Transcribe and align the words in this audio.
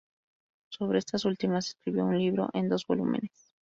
Sobre 0.71 0.97
estas 0.97 1.25
últimas 1.25 1.67
escribió 1.67 2.05
un 2.05 2.17
libro 2.17 2.49
en 2.53 2.69
dos 2.69 2.87
volúmenes. 2.87 3.51